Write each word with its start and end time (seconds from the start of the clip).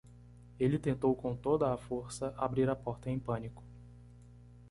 Ele 0.59 0.79
tentou 0.79 1.15
com 1.15 1.35
toda 1.35 1.71
a 1.71 1.77
força 1.77 2.33
abrir 2.35 2.67
a 2.67 2.75
porta 2.75 3.11
em 3.11 3.19
pânico. 3.19 3.63